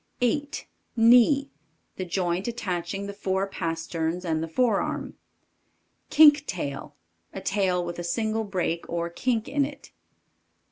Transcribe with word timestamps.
8. 0.19 0.65
KNEE. 0.95 1.51
The 1.97 2.05
joint 2.05 2.47
attaching 2.47 3.05
the 3.05 3.13
fore 3.13 3.47
pasterns 3.47 4.25
and 4.25 4.41
the 4.41 4.47
forearm. 4.47 5.13
Kink 6.09 6.47
tail. 6.47 6.95
A 7.33 7.39
tail 7.39 7.85
with 7.85 7.99
a 7.99 8.03
single 8.03 8.43
break 8.43 8.83
or 8.89 9.11
kink 9.11 9.47
in 9.47 9.63
it. 9.63 9.91